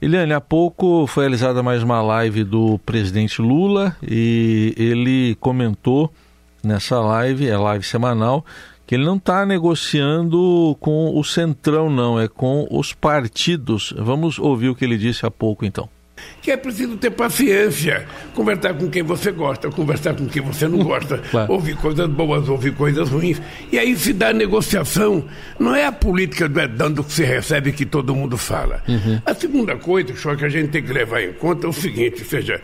Eliane, 0.00 0.32
há 0.32 0.40
pouco 0.40 1.06
foi 1.06 1.24
realizada 1.24 1.62
mais 1.62 1.82
uma 1.82 2.02
live 2.02 2.42
do 2.42 2.78
presidente 2.80 3.40
Lula 3.40 3.96
e 4.02 4.74
ele 4.76 5.36
comentou 5.36 6.12
nessa 6.62 6.98
live, 7.00 7.48
é 7.48 7.56
live 7.56 7.84
semanal, 7.84 8.44
que 8.86 8.96
ele 8.96 9.04
não 9.04 9.16
está 9.16 9.46
negociando 9.46 10.76
com 10.80 11.16
o 11.16 11.22
Centrão, 11.22 11.88
não, 11.88 12.18
é 12.18 12.26
com 12.26 12.66
os 12.70 12.92
partidos. 12.92 13.94
Vamos 13.96 14.38
ouvir 14.38 14.70
o 14.70 14.74
que 14.74 14.84
ele 14.84 14.98
disse 14.98 15.24
há 15.24 15.30
pouco, 15.30 15.64
então 15.64 15.88
que 16.40 16.50
é 16.50 16.56
preciso 16.56 16.96
ter 16.96 17.10
paciência, 17.10 18.06
conversar 18.34 18.74
com 18.74 18.88
quem 18.88 19.02
você 19.02 19.30
gosta, 19.30 19.70
conversar 19.70 20.14
com 20.14 20.26
quem 20.26 20.42
você 20.42 20.66
não 20.66 20.78
gosta, 20.84 21.18
claro. 21.18 21.52
ouvir 21.52 21.76
coisas 21.76 22.08
boas, 22.08 22.48
ouvir 22.48 22.74
coisas 22.74 23.08
ruins. 23.08 23.40
E 23.70 23.78
aí 23.78 23.96
se 23.96 24.12
dá 24.12 24.32
negociação. 24.32 25.24
Não 25.58 25.74
é 25.74 25.86
a 25.86 25.92
política 25.92 26.48
do 26.48 26.60
é 26.60 26.66
dando 26.66 27.04
que 27.04 27.12
se 27.12 27.24
recebe 27.24 27.72
que 27.72 27.86
todo 27.86 28.14
mundo 28.14 28.36
fala. 28.36 28.82
Uhum. 28.88 29.20
A 29.24 29.34
segunda 29.34 29.76
coisa, 29.76 30.14
só 30.16 30.34
que 30.34 30.44
a 30.44 30.48
gente 30.48 30.68
tem 30.70 30.82
que 30.82 30.92
levar 30.92 31.22
em 31.22 31.32
conta 31.32 31.66
é 31.66 31.70
o 31.70 31.72
seguinte, 31.72 32.24
seja, 32.24 32.60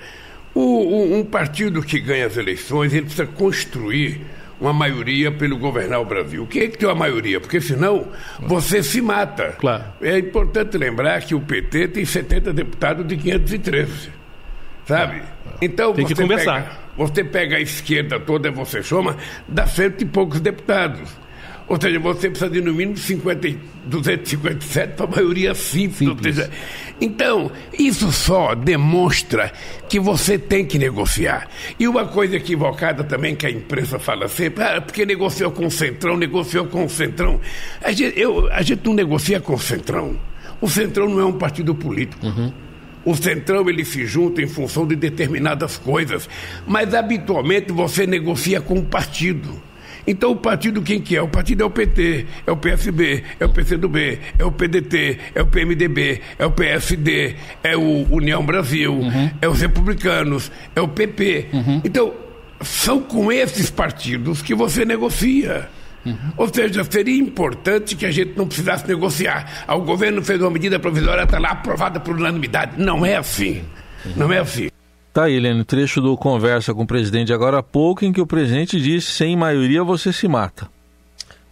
o, 0.55 0.61
o, 0.61 1.19
um 1.19 1.25
partido 1.25 1.83
que 1.83 2.00
ganha 2.00 2.27
as 2.27 2.37
eleições, 2.37 2.93
ele 2.93 3.03
precisa 3.03 3.27
construir 3.27 4.21
uma 4.61 4.73
maioria 4.73 5.31
pelo 5.31 5.57
governar 5.57 6.00
o 6.00 6.05
Brasil. 6.05 6.43
O 6.43 6.47
que 6.47 6.61
é 6.61 6.69
que 6.69 6.79
tem 6.79 6.88
uma 6.88 6.95
maioria? 6.95 7.41
Porque 7.41 7.61
senão 7.61 8.09
você 8.41 8.83
se 8.83 9.00
mata. 9.00 9.55
Claro. 9.59 9.85
É 10.00 10.19
importante 10.19 10.77
lembrar 10.77 11.21
que 11.23 11.35
o 11.35 11.41
PT 11.41 11.88
tem 11.88 12.05
70 12.05 12.53
deputados 12.53 13.07
de 13.07 13.17
513. 13.17 14.11
Sabe? 14.87 15.23
Então 15.61 15.93
tem 15.93 16.05
que 16.05 16.15
você 16.15 16.23
conversar. 16.23 16.62
Pega, 16.62 16.79
você 16.97 17.25
pega 17.25 17.57
a 17.57 17.61
esquerda 17.61 18.19
toda, 18.19 18.50
você 18.50 18.83
soma, 18.83 19.17
dá 19.47 19.67
cento 19.67 20.03
e 20.03 20.07
poucos 20.07 20.41
deputados. 20.41 21.17
Ou 21.68 21.78
seja, 21.78 21.98
você 21.98 22.30
precisa 22.30 22.50
de 22.50 22.60
no 22.62 22.72
mínimo 22.72 22.96
50, 22.96 23.58
257 23.84 24.94
para 24.94 25.04
a 25.04 25.08
maioria 25.08 25.54
simples. 25.54 26.08
simples. 26.08 26.37
Seja, 26.37 26.50
então, 27.00 27.50
isso 27.78 28.10
só 28.10 28.54
demonstra 28.54 29.52
que 29.88 30.00
você 30.00 30.38
tem 30.38 30.64
que 30.64 30.78
negociar. 30.78 31.46
E 31.78 31.87
uma 31.87 32.06
coisa 32.06 32.37
equivocada 32.37 33.04
também 33.04 33.37
que 33.37 33.46
a 33.46 33.50
imprensa 33.50 33.98
fala 33.98 34.28
sempre, 34.28 34.64
ah, 34.64 34.80
porque 34.80 35.04
negociou 35.04 35.50
com 35.50 35.66
o 35.66 35.70
Centrão, 35.70 36.16
negociou 36.16 36.66
com 36.66 36.84
o 36.84 36.88
Centrão. 36.88 37.38
A 37.82 37.92
gente, 37.92 38.18
eu, 38.18 38.50
a 38.50 38.62
gente 38.62 38.84
não 38.84 38.94
negocia 38.94 39.38
com 39.38 39.54
o 39.54 39.58
Centrão. 39.58 40.16
O 40.60 40.68
Centrão 40.68 41.08
não 41.08 41.20
é 41.20 41.25
um 41.25 41.34
partido 41.34 41.75
político. 41.75 42.26
Uhum. 42.26 42.52
O 43.04 43.14
Centrão 43.14 43.68
ele 43.68 43.84
se 43.84 44.04
junta 44.06 44.42
em 44.42 44.48
função 44.48 44.87
de 44.87 44.96
determinadas 44.96 45.76
coisas, 45.76 46.28
mas 46.66 46.92
habitualmente 46.94 47.72
você 47.72 48.06
negocia 48.06 48.60
com 48.60 48.75
o 48.75 48.84
partido. 48.84 49.67
Então 50.09 50.33
o 50.33 50.37
partido 50.37 50.81
quem 50.81 51.03
que 51.03 51.15
é? 51.15 51.21
O 51.21 51.29
partido 51.29 51.62
é 51.62 51.67
o 51.67 51.71
PT, 51.71 52.27
é 52.47 52.50
o 52.50 52.57
PSB, 52.57 53.25
é 53.38 53.45
o 53.45 53.49
PCdoB, 53.50 54.19
é 54.38 54.45
o 54.45 54.50
PDT, 54.50 55.19
é 55.35 55.43
o 55.43 55.47
PMDB, 55.47 56.23
é 56.38 56.47
o 56.47 56.50
PSD, 56.50 57.37
é 57.62 57.77
o 57.77 58.07
União 58.11 58.45
Brasil, 58.45 58.95
uhum. 58.95 59.31
é 59.41 59.47
os 59.47 59.61
republicanos, 59.61 60.50
é 60.75 60.81
o 60.81 60.88
PP. 60.88 61.49
Uhum. 61.53 61.83
Então, 61.85 62.15
são 62.62 63.03
com 63.03 63.31
esses 63.31 63.71
partidos 63.71 64.41
que 64.41 64.55
você 64.55 64.87
negocia. 64.87 65.69
Uhum. 66.07 66.17
Ou 66.38 66.49
seja, 66.49 66.83
seria 66.85 67.21
importante 67.21 67.95
que 67.95 68.07
a 68.07 68.11
gente 68.11 68.33
não 68.35 68.47
precisasse 68.47 68.88
negociar. 68.88 69.65
Ah, 69.69 69.77
o 69.77 69.83
governo 69.83 70.23
fez 70.23 70.41
uma 70.41 70.50
medida 70.50 70.79
provisória, 70.79 71.25
está 71.25 71.38
lá 71.38 71.50
aprovada 71.50 72.00
por 72.00 72.17
unanimidade. 72.17 72.81
Não 72.83 73.05
é 73.05 73.17
assim. 73.17 73.62
Não 74.17 74.33
é 74.33 74.38
assim. 74.38 74.71
Tá 75.18 75.25
aí, 75.25 75.34
Helene, 75.34 75.64
trecho 75.64 76.00
do 76.00 76.16
Conversa 76.16 76.72
com 76.72 76.84
o 76.84 76.87
presidente 76.87 77.32
agora 77.32 77.58
há 77.58 77.62
pouco, 77.62 78.04
em 78.04 78.12
que 78.12 78.20
o 78.20 78.26
presidente 78.26 78.80
disse: 78.80 79.10
sem 79.10 79.37
maioria 79.37 79.82
você 79.82 80.12
se 80.12 80.28
mata. 80.28 80.70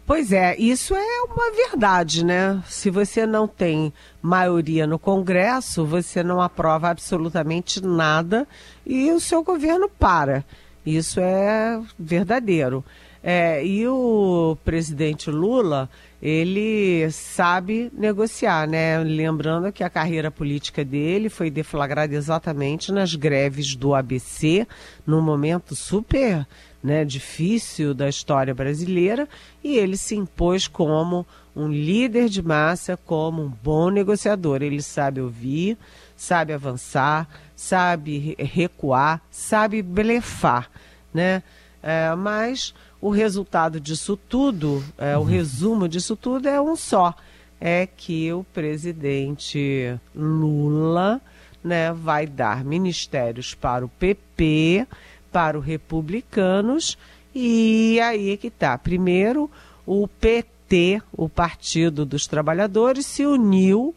Pois 0.07 0.31
é, 0.31 0.57
isso 0.57 0.95
é 0.95 1.23
uma 1.23 1.51
verdade, 1.51 2.25
né? 2.25 2.63
Se 2.69 2.91
você 2.91 3.27
não 3.27 3.49
tem 3.49 3.93
maioria 4.23 4.87
no 4.87 5.01
Congresso, 5.01 5.85
você 5.85 6.23
não 6.23 6.41
aprova 6.41 6.91
absolutamente 6.91 7.85
nada 7.85 8.47
e 8.87 9.11
o 9.11 9.19
seu 9.19 9.43
governo 9.43 9.89
para. 9.89 10.45
Isso 10.87 11.19
é 11.19 11.81
verdadeiro. 11.99 12.85
É, 13.21 13.67
e 13.67 13.89
o 13.89 14.57
presidente 14.65 15.29
Lula, 15.29 15.91
ele 16.21 17.11
sabe 17.11 17.91
negociar, 17.93 18.67
né? 18.67 18.99
Lembrando 18.99 19.71
que 19.71 19.85
a 19.85 19.91
carreira 19.91 20.31
política 20.31 20.85
dele 20.85 21.29
foi 21.29 21.51
deflagrada 21.51 22.15
exatamente 22.15 22.91
nas 22.91 23.15
greves 23.15 23.75
do 23.77 23.95
ABC, 23.95 24.67
num 25.07 25.21
momento 25.21 25.77
super 25.77 26.47
né, 26.83 27.05
difícil 27.05 27.93
da 27.93 28.09
história 28.09 28.55
brasileira, 28.55 29.29
e 29.63 29.77
ele 29.77 29.97
se 29.97 30.15
impôs 30.15 30.69
como 30.69 31.27
um 31.55 31.69
líder 31.69 32.29
de 32.29 32.43
massa, 32.43 32.97
como 32.97 33.43
um 33.43 33.49
bom 33.49 33.91
negociador. 33.91 34.63
Ele 34.63 34.81
sabe 34.81 35.21
ouvir, 35.21 35.77
sabe 36.17 36.53
avançar, 36.53 37.29
sabe 37.55 38.37
recuar, 38.39 39.21
sabe 39.31 39.83
blefar, 39.83 40.71
né? 41.13 41.43
É, 41.83 42.15
mas 42.15 42.75
o 43.07 43.11
resultado 43.11 43.79
disso 43.79 44.17
tudo, 44.17 44.83
é, 44.99 45.17
uhum. 45.17 45.23
o 45.23 45.25
resumo 45.25 45.89
disso 45.89 46.17
tudo 46.17 46.49
é 46.49 46.61
um 46.61 46.75
só. 46.75 47.15
É 47.61 47.87
que 47.87 48.33
o 48.33 48.45
presidente 48.53 49.97
Lula 50.13 51.21
né, 51.63 51.93
vai 51.93 52.27
dar 52.27 52.65
ministérios 52.65 53.55
para 53.55 53.85
o 53.85 53.89
PP, 53.89 54.89
para 55.31 55.57
os 55.57 55.65
republicanos, 55.65 56.99
e 57.33 58.01
aí 58.01 58.33
é 58.33 58.37
que 58.37 58.49
está. 58.49 58.77
Primeiro, 58.77 59.49
o 59.87 60.09
PT, 60.09 61.01
o 61.13 61.29
Partido 61.29 62.05
dos 62.05 62.27
Trabalhadores, 62.27 63.07
se 63.07 63.25
uniu 63.25 63.95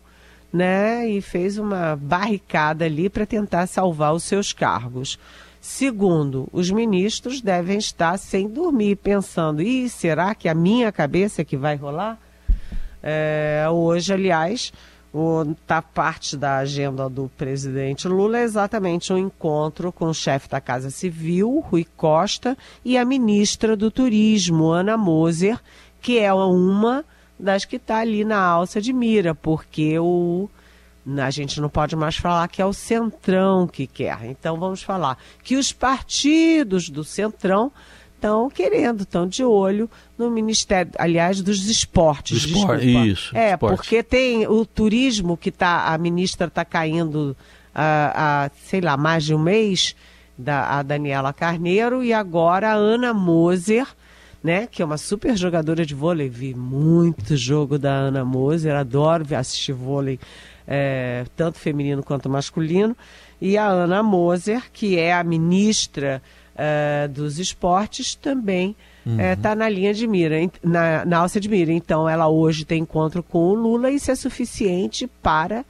né, 0.54 1.10
e 1.10 1.19
fez 1.19 1.58
uma 1.58 1.95
barricada 1.95 2.86
ali 2.86 3.10
para 3.10 3.26
tentar 3.26 3.65
salvar 3.65 4.13
os 4.13 4.24
seus 4.24 4.54
cargos. 4.54 5.17
Segundo, 5.69 6.49
os 6.51 6.71
ministros 6.71 7.41
devem 7.41 7.77
estar 7.77 8.17
sem 8.17 8.49
dormir, 8.49 8.95
pensando: 8.95 9.62
e 9.62 9.88
será 9.88 10.34
que 10.34 10.49
a 10.49 10.53
minha 10.55 10.91
cabeça 10.91 11.43
é 11.43 11.45
que 11.45 11.55
vai 11.55 11.75
rolar? 11.75 12.19
É, 13.03 13.67
hoje, 13.71 14.12
aliás, 14.12 14.73
o, 15.13 15.53
tá 15.67 15.79
parte 15.79 16.36
da 16.36 16.58
agenda 16.58 17.08
do 17.08 17.29
presidente 17.38 18.08
Lula 18.08 18.39
é 18.39 18.43
exatamente 18.43 19.13
um 19.13 19.17
encontro 19.17 19.91
com 19.91 20.05
o 20.05 20.13
chefe 20.13 20.49
da 20.49 20.60
Casa 20.60 20.89
Civil, 20.89 21.63
Rui 21.69 21.86
Costa, 21.95 22.58
e 22.84 22.97
a 22.97 23.05
ministra 23.05 23.77
do 23.77 23.91
Turismo, 23.91 24.71
Ana 24.71 24.97
Moser, 24.97 25.60
que 26.01 26.17
é 26.17 26.34
uma 26.34 27.05
das 27.39 27.63
que 27.63 27.75
está 27.75 27.99
ali 27.99 28.25
na 28.25 28.41
alça 28.41 28.82
de 28.82 28.91
mira, 28.91 29.36
porque 29.36 29.99
o 29.99 30.49
a 31.17 31.30
gente 31.30 31.60
não 31.60 31.69
pode 31.69 31.95
mais 31.95 32.17
falar 32.17 32.48
que 32.48 32.62
é 32.62 32.65
o 32.65 32.74
Centrão 32.74 33.67
que 33.67 33.88
quer. 33.88 34.26
Então 34.26 34.60
vamos 34.60 34.84
falar 34.84 35.17
que 35.43 35.56
os 35.56 35.72
partidos 35.72 36.89
do 36.89 37.04
Centrão 37.04 37.72
estão 38.19 38.50
querendo, 38.50 39.04
estão 39.04 39.26
de 39.26 39.43
olho 39.43 39.89
no 40.17 40.30
Ministério, 40.30 40.91
aliás, 40.98 41.41
dos 41.41 41.67
esportes. 41.69 42.43
Esporte, 42.43 43.10
isso. 43.10 43.36
É, 43.36 43.54
esporte. 43.54 43.76
porque 43.76 44.04
tem 44.04 44.45
o 44.45 44.65
turismo 44.65 45.38
que 45.38 45.52
tá, 45.52 45.93
a 45.93 45.98
ministra 45.98 46.48
está 46.48 46.65
caindo 46.65 47.36
há, 47.74 48.50
uh, 48.50 48.54
uh, 48.54 48.58
sei 48.67 48.82
lá, 48.82 48.98
mais 48.98 49.24
de 49.24 49.34
um 49.34 49.39
mês, 49.39 49.95
da, 50.38 50.80
a 50.80 50.84
Daniela 50.84 51.34
Carneiro, 51.34 52.04
e 52.04 52.13
agora 52.13 52.69
a 52.72 52.74
Ana 52.74 53.13
Moser, 53.13 53.88
né, 54.43 54.67
que 54.67 54.82
é 54.82 54.86
uma 54.86 54.98
super 54.98 55.36
jogadora 55.36 55.86
de 55.86 55.95
vôlei. 55.95 56.30
Vi 56.30 56.54
muito 56.54 57.36
jogo 57.36 57.78
da 57.80 57.91
Ana 57.91 58.24
Moser, 58.24 58.76
adoro 58.76 59.26
assistir 59.36 59.74
vôlei 59.74 60.19
é, 60.71 61.25
tanto 61.36 61.58
feminino 61.58 62.03
quanto 62.03 62.29
masculino, 62.29 62.95
e 63.41 63.58
a 63.58 63.67
Ana 63.67 64.03
Moser, 64.03 64.69
que 64.71 64.99
é 64.99 65.12
a 65.12 65.23
ministra 65.23 66.21
é, 66.55 67.08
dos 67.08 67.39
esportes, 67.39 68.13
também 68.13 68.75
está 68.99 69.12
uhum. 69.12 69.19
é, 69.19 69.36
tá 69.36 69.55
na 69.55 69.67
linha 69.67 69.93
de 69.93 70.05
mira, 70.05 70.36
na, 70.62 71.03
na 71.03 71.17
alça 71.17 71.39
de 71.39 71.49
mira. 71.49 71.71
Então, 71.71 72.08
ela 72.08 72.27
hoje 72.27 72.65
tem 72.65 72.84
encontro 72.84 73.23
com 73.23 73.39
o 73.39 73.53
Lula, 73.55 73.89
e 73.89 73.95
isso 73.95 74.12
é 74.12 74.15
suficiente 74.15 75.08
para 75.23 75.65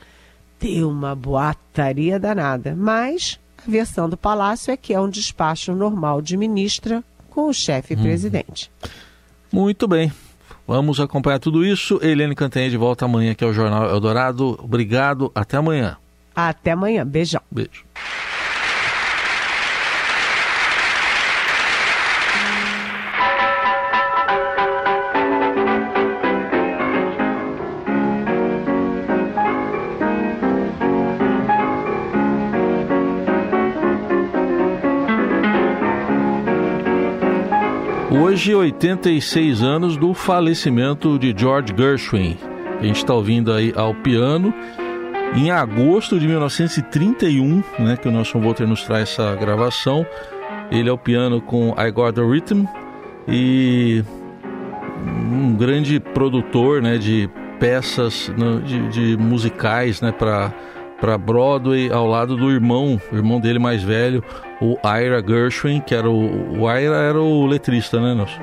ter 0.60 0.84
uma 0.84 1.16
boataria 1.16 2.20
danada. 2.20 2.76
Mas 2.76 3.40
a 3.66 3.72
versão 3.72 4.10
do 4.10 4.18
Palácio 4.18 4.72
é 4.72 4.76
que 4.76 4.94
é 4.94 5.00
um 5.00 5.10
despacho 5.10 5.74
normal 5.74 6.22
de 6.22 6.36
ministra 6.36 7.02
com 7.30 7.48
o 7.48 7.54
chefe 7.54 7.94
uhum. 7.94 8.02
presidente. 8.02 8.70
Muito 9.52 9.88
bem. 9.88 10.12
Vamos 10.70 11.00
acompanhar 11.00 11.40
tudo 11.40 11.66
isso. 11.66 12.00
Helene 12.00 12.36
Cantanhede 12.36 12.78
volta 12.78 13.04
amanhã 13.04 13.32
aqui 13.32 13.44
ao 13.44 13.52
Jornal 13.52 13.90
Eldorado. 13.90 14.56
Obrigado, 14.64 15.32
até 15.34 15.58
amanhã. 15.58 15.98
Até 16.36 16.74
amanhã. 16.74 17.04
Beijão. 17.04 17.42
Beijo. 17.50 17.84
Hoje, 38.12 38.56
86 38.56 39.62
anos 39.62 39.96
do 39.96 40.16
falecimento 40.16 41.20
de 41.20 41.32
George 41.38 41.72
Gershwin. 41.78 42.36
A 42.80 42.84
gente 42.84 42.96
está 42.96 43.14
ouvindo 43.14 43.54
aí 43.54 43.72
ao 43.76 43.94
piano 43.94 44.52
em 45.36 45.52
agosto 45.52 46.20
de 46.20 46.28
1931, 46.28 47.64
né, 47.78 47.96
que 47.96 48.08
o 48.08 48.12
Nelson 48.12 48.42
Volter 48.42 48.68
nos 48.68 48.82
traz 48.82 49.12
essa 49.12 49.36
gravação. 49.36 50.04
Ele 50.72 50.90
é 50.90 50.92
o 50.92 50.98
piano 50.98 51.40
com 51.40 51.76
I 51.78 51.92
Got 51.92 52.14
the 52.14 52.22
Rhythm 52.22 52.66
e 53.28 54.04
um 55.06 55.56
grande 55.56 56.00
produtor, 56.00 56.82
né, 56.82 56.98
de 56.98 57.30
peças 57.60 58.32
de, 58.66 58.90
de 58.90 59.18
musicais, 59.18 60.02
né, 60.02 60.12
para 60.12 61.18
Broadway 61.20 61.92
ao 61.92 62.08
lado 62.08 62.36
do 62.36 62.50
irmão, 62.50 63.00
o 63.12 63.16
irmão 63.16 63.40
dele 63.40 63.60
mais 63.60 63.84
velho, 63.84 64.24
o 64.62 64.78
Ira 64.84 65.24
Gershwin, 65.26 65.82
que 65.82 65.96
era 65.96 66.10
o, 66.10 66.60
o 66.60 66.70
Ira 66.70 66.96
era 66.96 67.20
o 67.20 67.46
letrista, 67.46 68.00
né, 68.00 68.14
Nelson? 68.14 68.42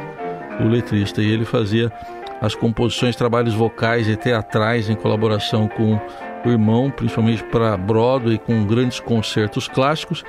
O 0.61 0.69
letrista 0.69 1.21
e 1.21 1.31
ele 1.31 1.45
fazia 1.45 1.93
as 2.41 2.55
composições, 2.55 3.17
trabalhos 3.17 3.55
vocais 3.55 4.09
e 4.09 4.17
teatrais 4.17 4.89
em 4.89 4.95
colaboração 4.95 5.69
com 5.69 6.01
o 6.45 6.49
irmão, 6.49 6.91
principalmente 6.91 7.43
para 7.45 7.77
Broadway, 7.77 8.39
com 8.39 8.65
grandes 8.65 9.01
concertos 9.01 9.69
clássicos. 9.69 10.25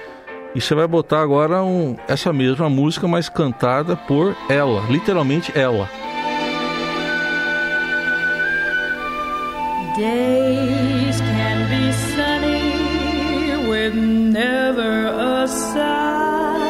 E 0.56 0.62
você 0.62 0.73
vai 0.73 0.88
botar 0.88 1.21
agora 1.21 1.63
um, 1.63 1.95
essa 2.08 2.34
mesma 2.34 2.69
música, 2.69 3.08
mas 3.08 3.30
cantada 3.30 3.95
por 3.95 4.36
ela, 4.50 4.84
literalmente 4.89 5.52
ela. 5.58 5.89
Days 9.95 11.19
can 11.21 11.67
be 11.69 11.91
sunny 11.91 13.67
with 13.67 13.93
never 13.95 15.06
a. 15.63 16.67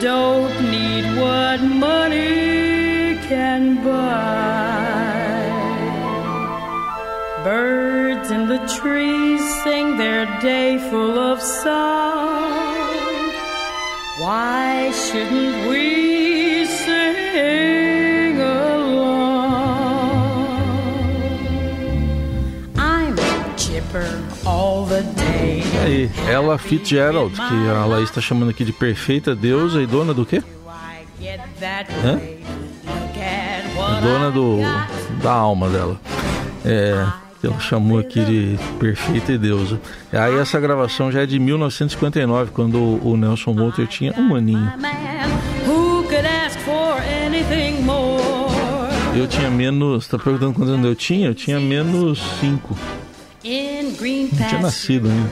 Don't 0.00 0.56
need 0.70 1.04
what 1.20 1.60
money 1.62 3.16
can 3.28 3.82
buy. 3.82 5.14
Birds 7.42 8.30
in 8.30 8.48
the 8.48 8.58
trees 8.78 9.42
sing 9.62 9.96
their 9.96 10.24
day 10.40 10.78
full 10.90 11.18
of 11.18 11.40
song. 11.40 12.52
Why 14.18 14.92
shouldn't 14.92 15.68
we 15.68 16.64
sing 16.66 17.73
chipper 23.94 24.06
all 24.44 24.86
the 24.86 25.02
day. 25.02 25.62
Aí, 25.84 26.10
Ella 26.28 26.58
Fitzgerald, 26.58 27.34
que 27.34 27.68
a 27.68 27.84
Laís 27.86 28.08
está 28.08 28.20
chamando 28.20 28.50
aqui 28.50 28.64
de 28.64 28.72
perfeita 28.72 29.34
deusa 29.34 29.80
e 29.82 29.86
dona 29.86 30.12
do 30.12 30.26
quê? 30.26 30.42
Hã? 32.04 32.20
Dona 34.02 34.30
do, 34.30 34.58
da 35.22 35.32
alma 35.32 35.68
dela. 35.68 36.00
É, 36.64 37.06
ela 37.42 37.60
chamou 37.60 37.98
aqui 37.98 38.24
de 38.24 38.58
perfeita 38.78 39.32
e 39.32 39.38
deusa. 39.38 39.80
Aí 40.12 40.36
essa 40.38 40.58
gravação 40.58 41.12
já 41.12 41.22
é 41.22 41.26
de 41.26 41.38
1959, 41.38 42.50
quando 42.52 42.78
o 43.06 43.16
Nelson 43.16 43.52
Moulter 43.52 43.86
tinha 43.86 44.12
um 44.18 44.34
aninho. 44.34 44.72
Eu 49.16 49.28
tinha 49.28 49.50
menos. 49.50 50.08
Tá 50.08 50.18
perguntando 50.18 50.54
quantos 50.54 50.72
anos 50.72 50.86
eu 50.86 50.96
tinha? 50.96 51.28
Eu 51.28 51.34
tinha 51.34 51.60
menos 51.60 52.20
5. 52.40 52.76
Não 54.32 54.48
tinha 54.48 54.60
nascido 54.60 55.08
ainda. 55.08 55.30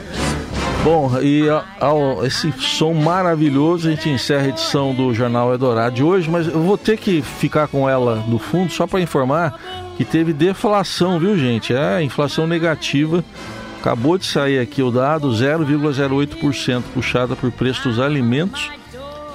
Bom, 0.84 1.20
e 1.20 1.44
ao, 1.78 2.26
esse 2.26 2.52
som 2.58 2.92
maravilhoso, 2.92 3.86
a 3.86 3.90
gente 3.92 4.08
encerra 4.08 4.46
a 4.46 4.48
edição 4.48 4.92
do 4.92 5.14
Jornal 5.14 5.52
Eldorado 5.52 5.94
de 5.94 6.02
hoje, 6.02 6.28
mas 6.28 6.48
eu 6.48 6.60
vou 6.60 6.76
ter 6.76 6.98
que 6.98 7.22
ficar 7.22 7.68
com 7.68 7.88
ela 7.88 8.16
no 8.26 8.38
fundo 8.38 8.72
só 8.72 8.84
para 8.84 9.00
informar 9.00 9.60
que 9.96 10.04
teve 10.04 10.32
deflação, 10.32 11.20
viu 11.20 11.38
gente? 11.38 11.72
É 11.72 12.02
inflação 12.02 12.48
negativa. 12.48 13.24
Acabou 13.80 14.18
de 14.18 14.26
sair 14.26 14.58
aqui 14.58 14.82
o 14.82 14.90
dado, 14.90 15.30
0,08% 15.30 16.82
puxada 16.94 17.36
por 17.36 17.52
preço 17.52 17.88
dos 17.88 18.00
alimentos 18.00 18.68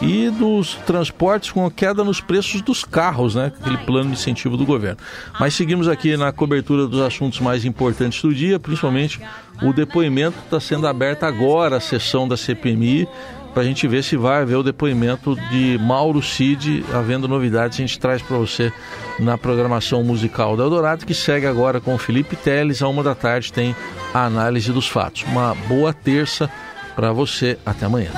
e 0.01 0.29
dos 0.29 0.75
transportes 0.85 1.51
com 1.51 1.69
queda 1.69 2.03
nos 2.03 2.21
preços 2.21 2.61
dos 2.61 2.83
carros, 2.83 3.35
né? 3.35 3.51
Aquele 3.59 3.77
plano 3.79 4.09
de 4.09 4.17
incentivo 4.17 4.55
do 4.55 4.65
governo. 4.65 4.97
Mas 5.39 5.53
seguimos 5.53 5.87
aqui 5.87 6.15
na 6.15 6.31
cobertura 6.31 6.87
dos 6.87 7.01
assuntos 7.01 7.39
mais 7.39 7.65
importantes 7.65 8.21
do 8.21 8.33
dia, 8.33 8.59
principalmente 8.59 9.19
o 9.61 9.73
depoimento 9.73 10.37
está 10.43 10.59
sendo 10.59 10.87
aberto 10.87 11.23
agora, 11.23 11.77
a 11.77 11.79
sessão 11.79 12.27
da 12.27 12.37
CPMI, 12.37 13.07
para 13.53 13.63
a 13.63 13.65
gente 13.65 13.87
ver 13.87 14.03
se 14.03 14.15
vai 14.15 14.43
haver 14.43 14.55
o 14.55 14.61
depoimento 14.61 15.35
de 15.49 15.79
Mauro 15.79 16.21
Cid, 16.21 16.85
havendo 16.93 17.27
novidades, 17.27 17.79
a 17.79 17.81
gente 17.81 17.97
traz 17.97 18.21
para 18.21 18.37
você 18.37 18.71
na 19.19 19.35
programação 19.35 20.03
musical 20.03 20.55
da 20.55 20.63
Eldorado, 20.63 21.07
que 21.07 21.13
segue 21.15 21.47
agora 21.47 21.81
com 21.81 21.97
Felipe 21.97 22.35
Teles, 22.35 22.83
a 22.83 22.87
uma 22.87 23.01
da 23.01 23.15
tarde 23.15 23.51
tem 23.51 23.75
a 24.13 24.25
análise 24.25 24.71
dos 24.71 24.87
fatos. 24.87 25.23
Uma 25.23 25.55
boa 25.67 25.91
terça 25.91 26.47
para 26.95 27.11
você, 27.11 27.57
até 27.65 27.87
amanhã. 27.87 28.11